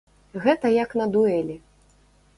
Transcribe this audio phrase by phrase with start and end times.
[0.45, 1.61] Гэта як на дуэлі.